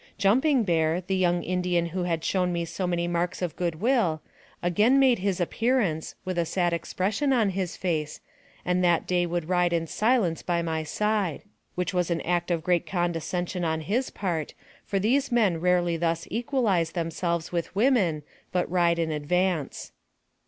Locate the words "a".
6.39-6.43